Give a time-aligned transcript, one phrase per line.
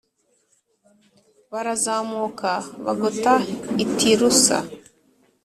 [1.51, 2.51] barazamuka
[2.85, 3.33] bagota
[3.83, 4.57] i Tirusa